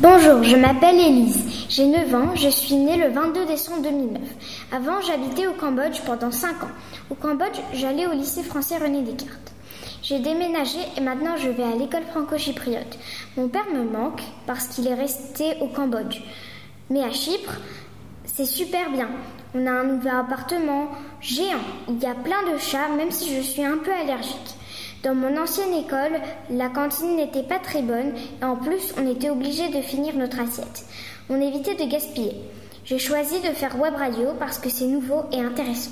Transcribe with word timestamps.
Bonjour, 0.00 0.44
je 0.44 0.54
m'appelle 0.54 1.00
Élise. 1.00 1.66
J'ai 1.68 1.86
9 1.86 2.14
ans, 2.14 2.36
je 2.36 2.48
suis 2.48 2.76
née 2.76 2.96
le 2.96 3.08
22 3.08 3.46
décembre 3.46 3.82
2009. 3.82 4.22
Avant, 4.70 5.00
j'habitais 5.00 5.48
au 5.48 5.54
Cambodge 5.54 6.02
pendant 6.06 6.30
5 6.30 6.62
ans. 6.62 6.70
Au 7.10 7.16
Cambodge, 7.16 7.58
j'allais 7.74 8.06
au 8.06 8.12
lycée 8.12 8.44
français 8.44 8.78
René 8.78 9.02
Descartes. 9.02 9.52
J'ai 10.04 10.20
déménagé 10.20 10.78
et 10.96 11.00
maintenant 11.00 11.36
je 11.36 11.48
vais 11.48 11.64
à 11.64 11.74
l'école 11.74 12.04
franco-chypriote. 12.12 12.96
Mon 13.36 13.48
père 13.48 13.66
me 13.74 13.82
manque 13.82 14.22
parce 14.46 14.68
qu'il 14.68 14.86
est 14.86 14.94
resté 14.94 15.56
au 15.60 15.66
Cambodge. 15.66 16.22
Mais 16.90 17.02
à 17.02 17.10
Chypre, 17.10 17.54
c'est 18.24 18.46
super 18.46 18.92
bien. 18.92 19.08
On 19.52 19.66
a 19.66 19.72
un 19.72 19.84
nouvel 19.84 20.14
appartement 20.14 20.90
géant. 21.20 21.58
Il 21.88 22.00
y 22.00 22.06
a 22.06 22.14
plein 22.14 22.52
de 22.52 22.58
chats, 22.58 22.88
même 22.96 23.10
si 23.10 23.34
je 23.34 23.40
suis 23.40 23.64
un 23.64 23.78
peu 23.78 23.90
allergique. 23.92 24.57
Dans 25.04 25.14
mon 25.14 25.40
ancienne 25.40 25.74
école, 25.74 26.20
la 26.50 26.68
cantine 26.68 27.14
n'était 27.14 27.44
pas 27.44 27.60
très 27.60 27.82
bonne 27.82 28.14
et 28.40 28.44
en 28.44 28.56
plus 28.56 28.92
on 28.98 29.08
était 29.08 29.30
obligé 29.30 29.68
de 29.68 29.80
finir 29.80 30.16
notre 30.16 30.40
assiette. 30.40 30.84
On 31.30 31.40
évitait 31.40 31.76
de 31.76 31.88
gaspiller. 31.88 32.34
J'ai 32.84 32.98
choisi 32.98 33.38
de 33.40 33.54
faire 33.54 33.78
web 33.80 33.94
radio 33.94 34.30
parce 34.40 34.58
que 34.58 34.68
c'est 34.68 34.86
nouveau 34.86 35.22
et 35.30 35.38
intéressant. 35.40 35.86